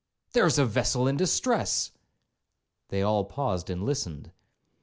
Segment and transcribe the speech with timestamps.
[0.33, 1.91] —there is a vessel in distress.'
[2.87, 4.31] They all paused and listened.